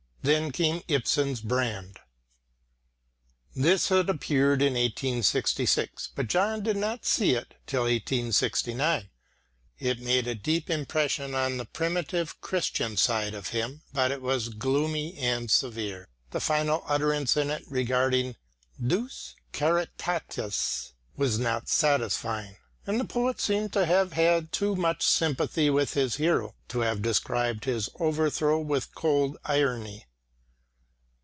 Then 0.23 0.51
came 0.51 0.83
Ibsen's 0.87 1.41
Brand. 1.41 1.99
This 3.55 3.89
had 3.89 4.07
appeared 4.07 4.61
in 4.61 4.73
1866, 4.73 6.11
but 6.13 6.27
John 6.27 6.61
did 6.61 6.77
not 6.77 7.05
see 7.07 7.31
it 7.33 7.55
till 7.65 7.85
1869. 7.85 9.09
It 9.79 9.99
made 9.99 10.27
a 10.27 10.35
deep 10.35 10.69
impression 10.69 11.33
on 11.33 11.57
the 11.57 11.65
primitive 11.65 12.39
Christian 12.39 12.97
side 12.97 13.33
of 13.33 13.47
him, 13.47 13.81
but 13.93 14.11
it 14.11 14.21
was 14.21 14.49
gloomy 14.49 15.17
and 15.17 15.49
severe. 15.49 16.07
The 16.29 16.39
final 16.39 16.83
utterance 16.85 17.35
in 17.35 17.49
it 17.49 17.63
regarding 17.67 18.35
"Deus 18.79 19.33
caritatis" 19.53 20.93
was 21.17 21.39
not 21.39 21.67
satisfying, 21.67 22.57
and 22.85 22.99
the 22.99 23.05
poet 23.05 23.39
seemed 23.41 23.73
to 23.73 23.87
have 23.87 24.13
had 24.13 24.51
too 24.51 24.75
much 24.75 25.01
sympathy 25.03 25.71
with 25.71 25.95
his 25.95 26.17
hero 26.17 26.53
to 26.67 26.81
have 26.81 27.01
described 27.01 27.65
his 27.65 27.89
overthrow 27.99 28.59
with 28.59 28.93
cold 28.93 29.37
irony. 29.45 30.05